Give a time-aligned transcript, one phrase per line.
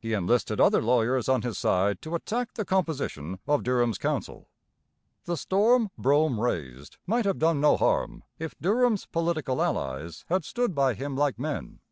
[0.00, 4.48] He enlisted other lawyers on his side to attack the composition of Durham's council.
[5.24, 10.74] The storm Brougham raised might have done no harm, if Durham's political allies had stood
[10.74, 11.78] by him like men.